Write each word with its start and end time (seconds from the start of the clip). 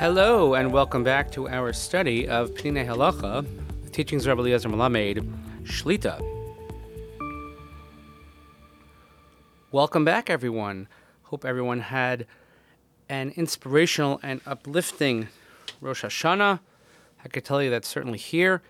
Hello, 0.00 0.54
and 0.54 0.72
welcome 0.72 1.04
back 1.04 1.30
to 1.32 1.46
our 1.46 1.74
study 1.74 2.26
of 2.26 2.52
Peninei 2.52 2.86
Halacha, 2.86 3.46
the 3.84 3.90
teachings 3.90 4.24
of 4.24 4.28
Rabbi 4.28 4.48
Eliezer 4.48 4.70
Melamed, 4.70 5.30
Shlita. 5.64 6.18
Welcome 9.70 10.06
back, 10.06 10.30
everyone. 10.30 10.88
Hope 11.24 11.44
everyone 11.44 11.80
had 11.80 12.26
an 13.10 13.34
inspirational 13.36 14.18
and 14.22 14.40
uplifting 14.46 15.28
Rosh 15.82 16.02
Hashanah. 16.02 16.60
I 17.22 17.28
could 17.28 17.44
tell 17.44 17.62
you 17.62 17.68
that 17.68 17.84
certainly 17.84 18.16
here 18.16 18.62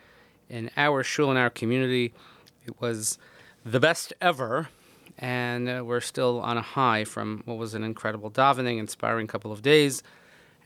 in 0.49 0.69
our 0.77 1.05
shul 1.05 1.31
in 1.31 1.37
our 1.37 1.49
community, 1.49 2.13
it 2.67 2.81
was 2.81 3.19
the 3.65 3.79
best 3.79 4.13
ever, 4.21 4.69
and 5.17 5.69
uh, 5.69 5.85
we're 5.87 6.01
still 6.01 6.41
on 6.41 6.59
a 6.59 6.63
high 6.63 7.05
from 7.05 7.45
what 7.45 7.57
was 7.57 7.75
an 7.75 7.85
incredible 7.85 8.33
davening, 8.33 8.79
inspiring 8.79 9.29
couple 9.29 9.53
of 9.53 9.63
days. 9.63 10.03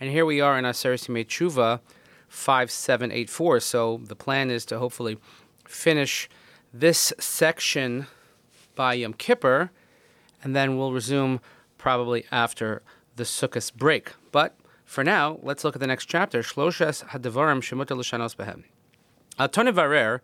And 0.00 0.10
here 0.10 0.26
we 0.26 0.40
are 0.40 0.58
in 0.58 0.64
Aseret 0.64 1.06
Yimei 1.08 1.26
Tshuva 1.26 1.80
5784. 2.28 3.60
So 3.60 4.00
the 4.04 4.16
plan 4.16 4.50
is 4.50 4.64
to 4.66 4.78
hopefully 4.78 5.18
finish 5.66 6.28
this 6.72 7.12
section 7.18 8.06
by 8.74 8.94
Yom 8.94 9.14
Kippur, 9.14 9.70
and 10.42 10.54
then 10.56 10.76
we'll 10.76 10.92
resume 10.92 11.40
probably 11.78 12.24
after 12.32 12.82
the 13.14 13.22
Sukkot 13.22 13.72
break. 13.74 14.12
But 14.32 14.56
for 14.84 15.04
now, 15.04 15.38
let's 15.42 15.62
look 15.64 15.76
at 15.76 15.80
the 15.80 15.86
next 15.86 16.06
chapter, 16.06 16.42
Shloshes 16.42 17.06
Hadvarim 17.10 17.60
Shemuta 17.60 17.96
L'Shanos 17.96 18.34
Behem. 18.34 18.64
Al 19.38 19.48
Varer, 19.48 20.20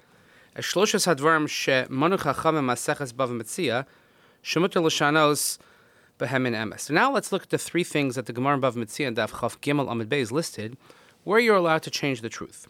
Shloshes 0.57 1.07
Hadvarim 1.07 1.47
Shemanu 1.47 2.19
Chachamim 2.19 2.65
Maseches 2.65 3.13
Bava 3.13 3.41
Metzia, 3.41 3.87
Shemuta 4.43 4.83
L'Shanos 4.83 5.59
Behem 6.21 6.49
Emes. 6.49 6.81
So 6.81 6.95
now 6.95 7.11
let's 7.11 7.33
look 7.33 7.45
at 7.45 7.51
the 7.51 7.59
three 7.59 7.83
things 7.83 8.15
that 8.15 8.27
the 8.27 8.33
Gemara 8.33 8.59
Bava 8.59 8.77
Metzia 8.77 9.09
and 9.09 9.17
Daf 9.17 9.41
Chaf 9.41 9.61
Gimel 9.61 9.91
Amid 9.91 10.09
Beis 10.09 10.31
listed, 10.31 10.77
where 11.25 11.41
you're 11.41 11.57
allowed 11.57 11.83
to 11.83 11.91
change 11.91 12.21
the 12.21 12.29
truth. 12.29 12.69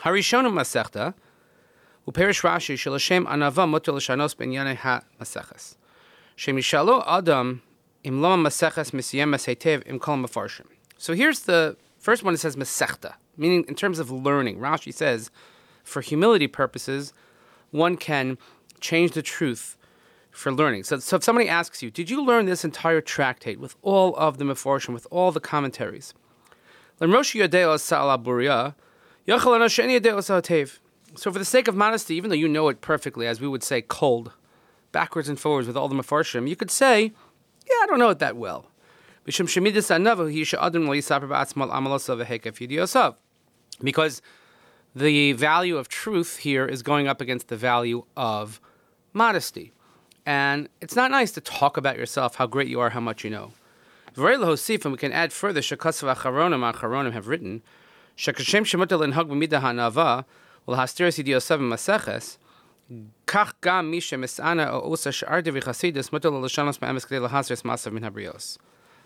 Harishonim 0.00 0.52
Masechta, 0.52 1.14
Uperish 2.08 2.42
Rashi 2.42 2.74
Shalashem 2.74 3.26
Anava 3.26 3.68
Mutal 3.68 3.96
Shanos 3.96 4.36
Ben 4.36 4.50
Yanei 4.50 4.76
Ha 4.76 5.02
Maseches. 5.20 5.76
Shemishalo 6.36 7.02
Adam 7.06 7.62
Im 8.04 8.22
Lama 8.22 8.48
Maseches 8.48 8.92
Misiyem 8.92 9.34
Hetev 9.34 9.82
Im 9.86 9.98
Kol 9.98 10.16
Mafarshim. 10.16 10.66
So 10.96 11.14
here's 11.14 11.40
the 11.40 11.76
first 11.98 12.22
one. 12.22 12.34
It 12.34 12.38
says 12.38 12.56
Masechta, 12.56 13.14
meaning 13.36 13.64
in 13.66 13.74
terms 13.74 13.98
of 13.98 14.10
learning. 14.10 14.58
Rashi 14.58 14.94
says, 14.94 15.30
for 15.82 16.00
humility 16.00 16.46
purposes, 16.46 17.12
one 17.70 17.96
can 17.96 18.38
change 18.80 19.12
the 19.12 19.22
truth 19.22 19.76
for 20.34 20.52
learning. 20.52 20.84
So, 20.84 20.98
so 20.98 21.16
if 21.16 21.24
somebody 21.24 21.48
asks 21.48 21.82
you, 21.82 21.90
did 21.90 22.10
you 22.10 22.22
learn 22.22 22.46
this 22.46 22.64
entire 22.64 23.00
tractate 23.00 23.60
with 23.60 23.76
all 23.82 24.14
of 24.16 24.38
the 24.38 24.44
Meforshim, 24.44 24.92
with 24.92 25.06
all 25.10 25.30
the 25.32 25.40
commentaries? 25.40 26.12
So 31.16 31.30
for 31.30 31.38
the 31.38 31.44
sake 31.44 31.68
of 31.68 31.76
modesty, 31.76 32.16
even 32.16 32.30
though 32.30 32.36
you 32.36 32.48
know 32.48 32.68
it 32.68 32.80
perfectly, 32.80 33.26
as 33.26 33.40
we 33.40 33.46
would 33.46 33.62
say, 33.62 33.80
cold, 33.80 34.32
backwards 34.90 35.28
and 35.28 35.38
forwards 35.38 35.68
with 35.68 35.76
all 35.76 35.88
the 35.88 35.94
Meforshim, 35.94 36.48
you 36.48 36.56
could 36.56 36.70
say, 36.70 37.12
yeah, 37.66 37.76
I 37.82 37.86
don't 37.86 38.00
know 38.00 38.10
it 38.10 38.18
that 38.18 38.36
well. 38.36 38.66
Because 43.82 44.22
the 44.96 45.32
value 45.32 45.76
of 45.76 45.88
truth 45.88 46.38
here 46.38 46.66
is 46.66 46.82
going 46.82 47.08
up 47.08 47.20
against 47.20 47.48
the 47.48 47.56
value 47.56 48.04
of 48.16 48.60
modesty. 49.12 49.72
And 50.26 50.68
it's 50.80 50.96
not 50.96 51.10
nice 51.10 51.32
to 51.32 51.40
talk 51.40 51.76
about 51.76 51.98
yourself, 51.98 52.36
how 52.36 52.46
great 52.46 52.68
you 52.68 52.80
are, 52.80 52.90
how 52.90 53.00
much 53.00 53.24
you 53.24 53.30
know. 53.30 53.52
Very 54.14 54.36
and 54.36 54.92
we 54.92 54.96
can 54.96 55.12
add 55.12 55.32
further, 55.32 55.60
Shakasav 55.60 56.14
Acharonim, 56.14 56.72
Acharonim 56.72 57.12
have 57.12 57.26
written, 57.26 57.62
Shakashem 58.16 58.62
Shemutel 58.62 59.02
in 59.02 59.12
Hag 59.12 59.26
B'midah 59.26 59.60
HaNava, 59.60 60.24
Ul 60.68 60.76
Hastiris 60.76 61.22
Idiosav 61.22 61.58
Maseches, 61.60 62.38
Kach 63.26 63.54
Gam 63.60 63.90
Misha 63.90 64.16
Misana 64.16 64.70
O 64.70 64.88
Usa 64.90 65.10
Sh'ar 65.10 65.42
Devi 65.42 65.60
Chasidus, 65.60 66.10
Mutel 66.10 66.40
L'Shanos 66.40 66.78
Ma'emes 66.78 67.06
K'dei 67.06 67.20
L'Hasris 67.20 67.62
Masav 67.62 67.92
Min 67.92 68.04
HaBrios. 68.04 68.56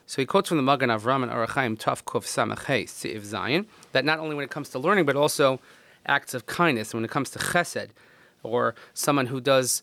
So 0.04 0.20
he 0.22 0.26
quotes 0.26 0.48
from 0.48 0.58
the 0.58 0.62
Magen 0.62 0.90
Avram 0.90 1.22
and 1.22 1.32
Arachaim 1.32 1.78
Taf 1.78 2.04
Kuf 2.04 2.24
Samach 2.24 2.66
Siv 2.84 3.24
Zion 3.24 3.66
that 3.92 4.04
not 4.04 4.18
only 4.18 4.34
when 4.34 4.44
it 4.44 4.50
comes 4.50 4.68
to 4.70 4.78
learning 4.78 5.06
but 5.06 5.16
also 5.16 5.58
acts 6.06 6.34
of 6.34 6.46
kindness 6.46 6.92
when 6.92 7.04
it 7.04 7.10
comes 7.10 7.30
to 7.30 7.38
Chesed 7.38 7.90
or 8.42 8.74
someone 8.94 9.26
who 9.26 9.40
does 9.40 9.82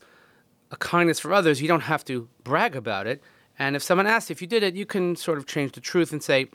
a 0.71 0.77
kindness 0.77 1.19
for 1.19 1.33
others, 1.33 1.61
you 1.61 1.67
don't 1.67 1.81
have 1.81 2.03
to 2.05 2.27
brag 2.43 2.75
about 2.75 3.07
it. 3.07 3.21
And 3.57 3.75
if 3.75 3.83
someone 3.83 4.07
asks 4.07 4.31
if 4.31 4.41
you 4.41 4.47
did 4.47 4.63
it, 4.63 4.75
you 4.75 4.85
can 4.85 5.15
sort 5.15 5.37
of 5.37 5.45
change 5.45 5.73
the 5.73 5.81
truth 5.81 6.11
and 6.11 6.21
say, 6.21 6.47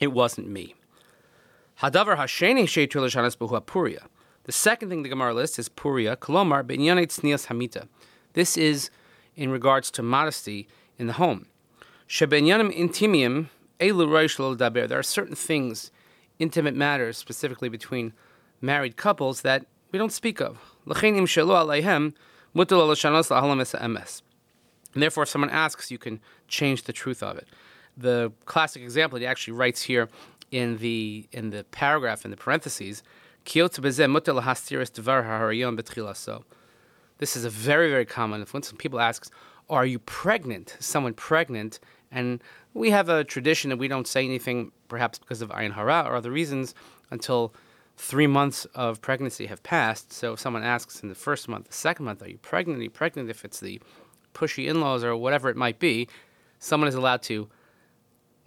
it 0.00 0.08
wasn't 0.08 0.48
me. 0.48 0.74
Hadavar 1.80 2.16
hasheni 2.16 2.64
puria. 3.66 4.06
The 4.44 4.52
second 4.52 4.90
thing 4.90 5.02
the 5.02 5.08
Gemara 5.08 5.32
lists 5.34 5.58
is 5.58 5.68
puria, 5.68 6.16
kolomar 6.16 6.66
be'inyanet 6.66 7.06
tznias 7.06 7.46
hamita. 7.46 7.88
This 8.34 8.56
is 8.56 8.90
in 9.36 9.50
regards 9.50 9.90
to 9.92 10.02
modesty 10.02 10.68
in 10.98 11.06
the 11.06 11.14
home. 11.14 11.46
Shebenyanim 12.08 12.76
intimium 12.76 13.48
elu 13.80 14.56
daber. 14.56 14.86
There 14.86 14.98
are 14.98 15.02
certain 15.02 15.34
things, 15.34 15.90
intimate 16.38 16.74
matters, 16.74 17.16
specifically 17.16 17.68
between 17.68 18.12
married 18.60 18.96
couples, 18.96 19.42
that 19.42 19.66
we 19.90 19.98
don't 19.98 20.12
speak 20.12 20.40
of. 20.40 20.58
Shelo 20.86 22.14
and 24.94 25.02
therefore, 25.02 25.24
if 25.24 25.28
someone 25.28 25.50
asks, 25.50 25.90
you 25.90 25.98
can 25.98 26.20
change 26.48 26.84
the 26.84 26.92
truth 26.92 27.22
of 27.22 27.36
it. 27.36 27.48
The 27.96 28.32
classic 28.44 28.82
example 28.82 29.18
he 29.18 29.26
actually 29.26 29.54
writes 29.54 29.82
here 29.82 30.08
in 30.50 30.78
the 30.78 31.28
in 31.32 31.50
the 31.50 31.64
paragraph 31.64 32.24
in 32.24 32.30
the 32.30 32.36
parentheses, 32.36 33.02
This 37.18 37.36
is 37.36 37.44
a 37.44 37.50
very, 37.50 37.90
very 37.90 38.04
common. 38.04 38.42
If 38.42 38.52
when 38.52 38.62
people 38.62 39.00
ask, 39.00 39.32
"Are 39.68 39.86
you 39.86 39.98
pregnant?" 39.98 40.76
Someone 40.80 41.14
pregnant, 41.14 41.80
and 42.10 42.42
we 42.72 42.90
have 42.90 43.08
a 43.08 43.24
tradition 43.24 43.70
that 43.70 43.78
we 43.78 43.88
don't 43.88 44.06
say 44.06 44.24
anything, 44.24 44.72
perhaps 44.88 45.18
because 45.18 45.42
of 45.42 45.50
ayin 45.50 45.72
hara 45.72 46.04
or 46.06 46.14
other 46.16 46.30
reasons, 46.30 46.74
until 47.10 47.54
three 47.96 48.26
months 48.26 48.64
of 48.74 49.00
pregnancy 49.00 49.46
have 49.46 49.62
passed. 49.62 50.12
So 50.12 50.34
if 50.34 50.40
someone 50.40 50.62
asks 50.62 51.00
in 51.00 51.08
the 51.08 51.14
first 51.14 51.48
month, 51.48 51.68
the 51.68 51.74
second 51.74 52.04
month, 52.04 52.22
are 52.22 52.28
you 52.28 52.38
pregnant? 52.38 52.80
Are 52.80 52.84
you 52.84 52.90
pregnant? 52.90 53.30
If 53.30 53.44
it's 53.44 53.60
the 53.60 53.80
pushy 54.34 54.68
in 54.68 54.80
laws 54.80 55.04
or 55.04 55.16
whatever 55.16 55.48
it 55.48 55.56
might 55.56 55.78
be, 55.78 56.08
someone 56.58 56.88
is 56.88 56.94
allowed 56.94 57.22
to 57.22 57.48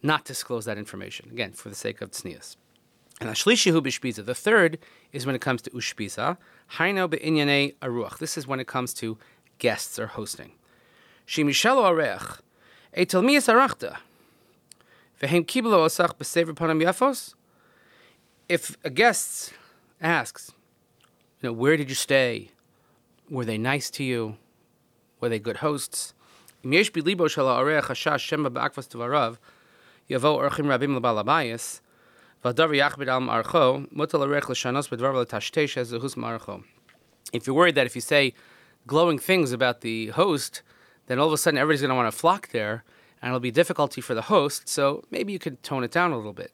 not 0.03 0.25
disclose 0.25 0.65
that 0.65 0.77
information, 0.77 1.29
again, 1.31 1.53
for 1.53 1.69
the 1.69 1.75
sake 1.75 2.01
of 2.01 2.11
tznius. 2.11 2.55
And. 3.19 3.29
The 3.29 4.35
third 4.35 4.77
is 5.11 5.25
when 5.25 5.35
it 5.35 5.41
comes 5.41 5.61
to 5.63 5.69
ushpiza. 5.71 6.37
Haino. 6.73 8.19
This 8.19 8.37
is 8.37 8.45
when 8.45 8.59
it 8.59 8.67
comes 8.67 8.93
to 8.95 9.17
guests 9.57 9.97
or 9.97 10.07
hosting. 10.07 10.51
Shimishalo 11.25 11.83
arech. 11.83 12.41
Etel 12.95 13.23
miyas 13.23 13.51
arachta. 13.51 13.97
Vehem 15.19 15.43
kiblo 15.45 15.79
osach 15.85 16.15
b'sever 16.15 16.53
panam 16.53 16.79
yafos 16.83 17.33
if 18.49 18.77
a 18.83 18.89
guest 18.89 19.53
asks, 20.01 20.51
you 21.41 21.49
know, 21.49 21.53
where 21.53 21.77
did 21.77 21.89
you 21.89 21.95
stay? 21.95 22.49
Were 23.29 23.45
they 23.45 23.57
nice 23.57 23.89
to 23.91 24.03
you? 24.03 24.37
Were 25.19 25.29
they 25.29 25.39
good 25.39 25.57
hosts? 25.57 26.13
If 37.33 37.45
you're 37.45 37.55
worried 37.55 37.75
that 37.75 37.85
if 37.85 37.95
you 37.95 38.01
say 38.01 38.33
glowing 38.85 39.19
things 39.19 39.51
about 39.51 39.81
the 39.81 40.07
host, 40.07 40.61
then 41.07 41.19
all 41.19 41.27
of 41.27 41.33
a 41.33 41.37
sudden 41.37 41.57
everybody's 41.57 41.81
going 41.81 41.89
to 41.89 41.95
want 41.95 42.11
to 42.11 42.17
flock 42.17 42.49
there, 42.49 42.83
and 43.21 43.29
it'll 43.29 43.39
be 43.39 43.51
difficulty 43.51 43.99
for 43.99 44.13
the 44.13 44.23
host, 44.23 44.69
so 44.69 45.03
maybe 45.11 45.33
you 45.33 45.39
could 45.39 45.61
tone 45.63 45.83
it 45.83 45.91
down 45.91 46.11
a 46.11 46.17
little 46.17 46.33
bit. 46.33 46.53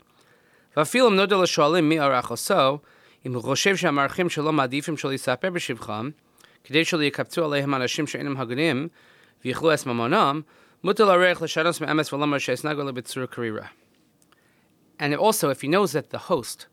ואפילו 0.76 1.08
אם 1.08 1.16
נודע 1.16 1.36
לשואלים 1.36 1.88
מי 1.88 1.98
ערך 1.98 2.28
עושו, 2.28 2.78
אם 3.26 3.34
הוא 3.34 3.42
חושב 3.42 3.76
שהמארחים 3.76 4.28
שלו 4.28 4.52
מעדיפים 4.52 4.96
שלא 4.96 5.12
יספר 5.12 5.50
בשבחם, 5.50 6.10
כדי 6.64 6.84
שלא 6.84 7.02
יקפצו 7.02 7.44
עליהם 7.44 7.74
אנשים 7.74 8.06
שאינם 8.06 8.36
הגונים, 8.36 8.88
ויאכלו 9.44 9.74
את 9.74 9.86
ממונם, 9.86 10.40
מותר 10.84 11.04
לערך 11.04 11.42
לשנוס 11.42 11.80
מאמץ 11.80 12.12
ולומר 12.12 12.38
שאסנגו 12.38 12.82
לבצורה 12.82 13.26
קרירה. 13.26 13.66
And 15.00 15.14
also, 15.14 15.48
if 15.50 15.60
he 15.62 15.68
knows 15.68 15.92
that 15.92 16.10
the 16.10 16.18
host, 16.18 16.66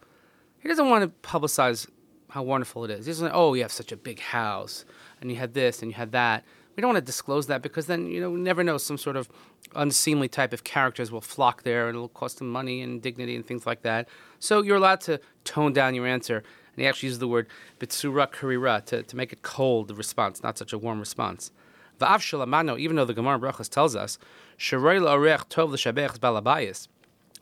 he 0.60 0.68
doesn't 0.68 0.90
want 0.90 1.04
to 1.04 1.30
publicize 1.32 1.88
how 2.30 2.42
wonderful 2.42 2.84
it 2.86 2.92
is. 2.92 3.06
He 3.06 3.12
doesn't, 3.12 3.32
oh, 3.34 3.54
you 3.54 3.62
have 3.62 3.72
such 3.72 3.92
a 3.92 3.98
big 3.98 4.20
house, 4.20 4.84
and 5.22 5.30
you 5.32 5.38
had 5.38 5.54
this, 5.54 5.82
and 5.82 5.92
you 5.92 5.96
had 5.96 6.12
that. 6.12 6.44
We 6.81 6.83
don't 6.83 6.95
want 6.95 7.05
to 7.05 7.13
disclose 7.13 7.47
that 7.49 7.61
because 7.61 7.85
then, 7.85 8.07
you 8.07 8.23
know, 8.23 8.31
we 8.31 8.41
never 8.41 8.65
know 8.65 8.79
some 8.79 8.97
sort 8.97 9.17
of 9.17 9.29
unseemly 9.75 10.29
type 10.29 10.55
of 10.55 10.65
characters 10.65 11.13
will 11.13 11.21
flock 11.21 11.63
there 11.63 11.89
and 11.89 11.95
it'll 11.95 12.09
cost 12.09 12.39
them 12.39 12.49
money 12.49 12.81
and 12.81 13.03
dignity 13.03 13.37
and 13.37 13.45
things 13.45 13.67
like 13.67 13.83
that. 13.83 14.09
So 14.39 14.63
you're 14.63 14.79
allowed 14.79 15.03
to 15.03 15.21
tone 15.45 15.75
down 15.75 15.95
your 15.95 16.07
answer. 16.07 16.37
And 16.39 16.79
he 16.79 16.87
actually 16.87 17.09
uses 17.09 17.19
the 17.19 17.29
word 17.29 17.49
bitsura 17.79 18.33
karira 18.33 18.83
to, 18.87 19.03
to 19.03 19.15
make 19.15 19.31
it 19.31 19.43
cold, 19.43 19.95
response, 19.95 20.43
not 20.43 20.57
such 20.57 20.73
a 20.73 20.79
warm 20.79 20.99
response. 20.99 21.53
Va'av 22.01 22.21
shalamano, 22.21 22.81
even 22.81 22.97
though 22.97 23.05
the 23.05 23.13
Gemara 23.13 23.39
Brachas 23.39 23.69
tells 23.69 23.95
us, 23.95 24.17
sharei 24.59 24.99
la'orech 25.03 25.51
tov 25.51 25.69
l'shabech 25.73 26.19
balabayis, 26.19 26.89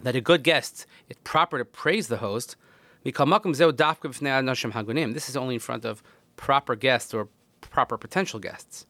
that 0.01 0.17
a 0.17 0.21
good 0.21 0.43
guest, 0.43 0.85
it's 1.09 1.21
proper 1.23 1.59
to 1.59 1.65
praise 1.65 2.09
the 2.09 2.17
host. 2.17 2.57
This 3.05 3.21
is 5.29 5.37
only 5.37 5.55
in 5.55 5.61
front 5.61 5.85
of 5.85 6.03
proper 6.35 6.75
guests 6.75 7.15
or 7.15 7.29
proper 7.61 7.97
potential 7.97 8.41
guests. 8.41 8.85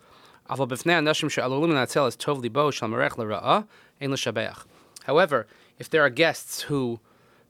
However, 5.04 5.46
if 5.78 5.90
there 5.90 6.02
are 6.02 6.10
guests 6.10 6.62
who 6.62 7.00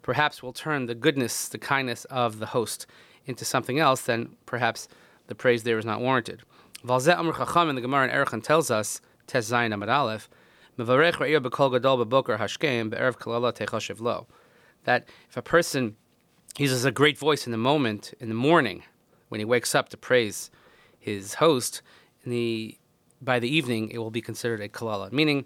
perhaps 0.02 0.42
will 0.42 0.52
turn 0.52 0.86
the 0.86 0.94
goodness, 0.94 1.48
the 1.48 1.58
kindness 1.58 2.04
of 2.06 2.38
the 2.38 2.46
host 2.46 2.86
into 3.26 3.44
something 3.44 3.78
else, 3.78 4.02
then 4.02 4.36
perhaps 4.46 4.88
the 5.26 5.34
praise 5.34 5.62
there 5.62 5.78
is 5.78 5.84
not 5.84 6.00
warranted. 6.00 6.42
In 6.82 6.88
the 6.88 7.80
Gemara 7.82 8.08
in 8.08 8.14
Arachin 8.14 8.42
tells 8.42 8.70
us, 8.70 9.00
Tes 9.26 9.50
Kalala 13.18 14.00
Lo. 14.00 14.26
That 14.84 15.08
if 15.28 15.36
a 15.36 15.42
person 15.42 15.96
uses 16.56 16.84
a 16.84 16.90
great 16.90 17.18
voice 17.18 17.46
in 17.46 17.52
the 17.52 17.58
moment, 17.58 18.14
in 18.20 18.28
the 18.28 18.34
morning, 18.34 18.84
when 19.28 19.40
he 19.40 19.44
wakes 19.44 19.74
up 19.74 19.88
to 19.90 19.96
praise 19.96 20.50
his 20.98 21.34
host, 21.34 21.82
in 22.24 22.30
the, 22.30 22.78
by 23.20 23.38
the 23.38 23.48
evening 23.48 23.90
it 23.90 23.98
will 23.98 24.10
be 24.10 24.20
considered 24.20 24.60
a 24.60 24.68
kalala. 24.68 25.12
Meaning, 25.12 25.44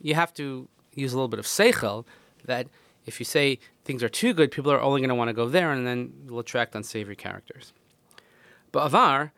you 0.00 0.14
have 0.14 0.34
to 0.34 0.68
use 0.92 1.12
a 1.12 1.16
little 1.16 1.28
bit 1.28 1.38
of 1.38 1.46
seichel 1.46 2.04
that 2.44 2.66
if 3.06 3.18
you 3.20 3.24
say 3.24 3.58
things 3.84 4.02
are 4.02 4.08
too 4.08 4.32
good, 4.32 4.50
people 4.50 4.72
are 4.72 4.80
only 4.80 5.00
going 5.00 5.08
to 5.08 5.14
want 5.14 5.28
to 5.28 5.34
go 5.34 5.48
there, 5.48 5.70
and 5.72 5.86
then 5.86 6.12
you'll 6.26 6.38
attract 6.38 6.74
unsavory 6.74 7.16
characters. 7.16 7.72
But 8.72 8.86
avar, 8.86 9.32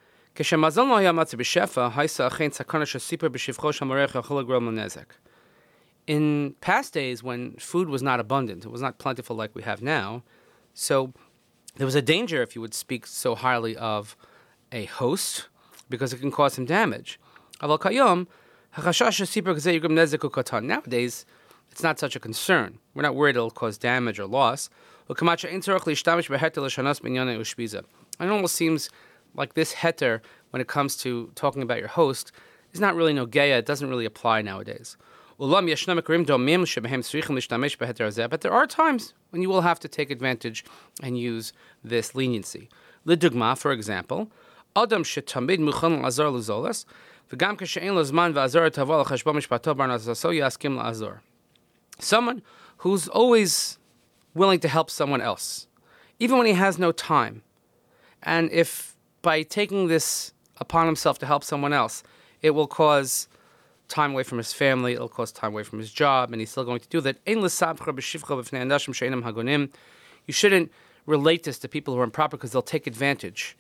in 6.06 6.54
past 6.60 6.92
days, 6.92 7.22
when 7.22 7.56
food 7.56 7.88
was 7.88 8.02
not 8.02 8.20
abundant, 8.20 8.64
it 8.64 8.70
was 8.70 8.82
not 8.82 8.98
plentiful 8.98 9.36
like 9.36 9.54
we 9.54 9.62
have 9.62 9.82
now, 9.82 10.22
so 10.74 11.12
there 11.76 11.86
was 11.86 11.94
a 11.94 12.02
danger 12.02 12.42
if 12.42 12.54
you 12.54 12.60
would 12.60 12.74
speak 12.74 13.06
so 13.06 13.34
highly 13.34 13.76
of 13.76 14.16
a 14.72 14.84
host 14.84 15.48
because 15.88 16.12
it 16.12 16.20
can 16.20 16.30
cause 16.30 16.54
some 16.54 16.64
damage. 16.64 17.18
Nowadays, 20.62 21.26
it's 21.70 21.82
not 21.82 21.98
such 21.98 22.16
a 22.16 22.20
concern. 22.20 22.78
We're 22.94 23.02
not 23.02 23.14
worried 23.14 23.36
it'll 23.36 23.50
cause 23.50 23.78
damage 23.78 24.18
or 24.18 24.26
loss. 24.26 24.68
And 25.08 25.18
it 28.28 28.32
almost 28.32 28.54
seems 28.54 28.90
like 29.34 29.54
this 29.54 29.74
heter, 29.74 30.20
when 30.50 30.60
it 30.60 30.68
comes 30.68 30.96
to 30.96 31.30
talking 31.34 31.62
about 31.62 31.78
your 31.78 31.88
host, 31.88 32.32
is 32.72 32.80
not 32.80 32.94
really 32.94 33.12
no 33.12 33.26
geya. 33.26 33.58
It 33.58 33.66
doesn't 33.66 33.88
really 33.88 34.04
apply 34.04 34.42
nowadays. 34.42 34.96
But 35.38 35.60
there 38.40 38.52
are 38.52 38.66
times 38.66 39.14
when 39.30 39.42
you 39.42 39.48
will 39.48 39.60
have 39.60 39.80
to 39.80 39.88
take 39.88 40.10
advantage 40.10 40.64
and 41.02 41.18
use 41.18 41.52
this 41.84 42.14
leniency. 42.14 42.68
Lidugma, 43.06 43.56
for 43.58 43.72
example, 43.72 44.30
Adam 44.74 45.04
shetamid 45.04 45.58
muchan 45.58 46.02
lazar 46.02 46.24
luzolas, 46.24 46.86
Someone 51.98 52.42
who's 52.78 53.08
always 53.08 53.78
willing 54.34 54.60
to 54.60 54.68
help 54.68 54.90
someone 54.90 55.20
else, 55.20 55.66
even 56.18 56.38
when 56.38 56.46
he 56.46 56.52
has 56.52 56.78
no 56.78 56.92
time. 56.92 57.42
And 58.22 58.50
if 58.52 58.94
by 59.22 59.42
taking 59.42 59.88
this 59.88 60.32
upon 60.58 60.86
himself 60.86 61.18
to 61.18 61.26
help 61.26 61.42
someone 61.42 61.72
else, 61.72 62.02
it 62.42 62.50
will 62.50 62.66
cause 62.66 63.28
time 63.88 64.12
away 64.12 64.22
from 64.22 64.38
his 64.38 64.52
family, 64.52 64.92
it'll 64.92 65.08
cause 65.08 65.32
time 65.32 65.52
away 65.52 65.62
from 65.62 65.78
his 65.78 65.92
job, 65.92 66.32
and 66.32 66.40
he's 66.40 66.50
still 66.50 66.64
going 66.64 66.80
to 66.80 66.88
do 66.88 67.00
that. 67.00 67.16
You 70.26 70.32
shouldn't 70.32 70.72
relate 71.06 71.42
this 71.44 71.58
to 71.60 71.68
people 71.68 71.94
who 71.94 72.00
are 72.00 72.04
improper 72.04 72.36
because 72.36 72.52
they'll 72.52 72.62
take 72.62 72.86
advantage. 72.86 73.56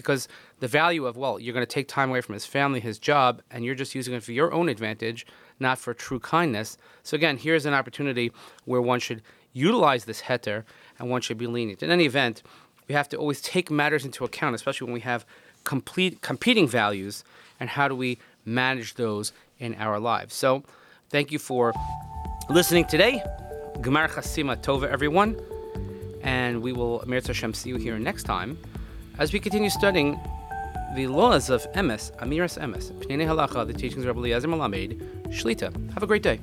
Because 0.00 0.28
the 0.60 0.66
value 0.66 1.04
of, 1.04 1.18
well, 1.18 1.38
you're 1.38 1.52
going 1.52 1.66
to 1.66 1.70
take 1.70 1.86
time 1.86 2.08
away 2.08 2.22
from 2.22 2.32
his 2.32 2.46
family, 2.46 2.80
his 2.80 2.98
job, 2.98 3.42
and 3.50 3.66
you're 3.66 3.74
just 3.74 3.94
using 3.94 4.14
it 4.14 4.22
for 4.22 4.32
your 4.32 4.50
own 4.50 4.70
advantage, 4.70 5.26
not 5.58 5.78
for 5.78 5.92
true 5.92 6.18
kindness. 6.18 6.78
So 7.02 7.16
again, 7.16 7.36
here's 7.36 7.66
an 7.66 7.74
opportunity 7.74 8.32
where 8.64 8.80
one 8.80 8.98
should 8.98 9.20
utilize 9.52 10.06
this 10.06 10.22
heter 10.22 10.64
and 10.98 11.10
one 11.10 11.20
should 11.20 11.36
be 11.36 11.46
lenient. 11.46 11.82
In 11.82 11.90
any 11.90 12.06
event, 12.06 12.42
we 12.88 12.94
have 12.94 13.10
to 13.10 13.18
always 13.18 13.42
take 13.42 13.70
matters 13.70 14.06
into 14.06 14.24
account, 14.24 14.54
especially 14.54 14.86
when 14.86 14.94
we 14.94 15.00
have 15.00 15.26
complete 15.64 16.22
competing 16.22 16.66
values 16.66 17.22
and 17.60 17.68
how 17.68 17.86
do 17.86 17.94
we 17.94 18.18
manage 18.46 18.94
those 18.94 19.34
in 19.58 19.74
our 19.74 20.00
lives. 20.00 20.34
So, 20.34 20.64
thank 21.10 21.30
you 21.30 21.38
for 21.38 21.74
listening 22.48 22.86
today. 22.86 23.22
Gemar 23.76 24.08
Chasima 24.08 24.56
Tova, 24.56 24.88
everyone. 24.90 25.38
And 26.22 26.62
we 26.62 26.72
will, 26.72 27.04
Mir 27.06 27.20
Hashem, 27.20 27.52
see 27.52 27.68
you 27.68 27.76
here 27.76 27.98
next 27.98 28.24
time 28.24 28.58
as 29.18 29.32
we 29.32 29.40
continue 29.40 29.70
studying 29.70 30.18
the 30.94 31.06
laws 31.06 31.50
of 31.50 31.62
Emes, 31.72 32.10
Amiras 32.18 32.58
Emes, 32.58 32.92
Peninei 32.92 33.26
Halacha, 33.26 33.66
the 33.66 33.72
teachings 33.72 34.04
of 34.04 34.06
Rabbi 34.06 34.20
Eliezer 34.20 34.48
Melamed, 34.48 35.00
Shlita. 35.28 35.72
Have 35.92 36.02
a 36.02 36.06
great 36.06 36.22
day. 36.22 36.40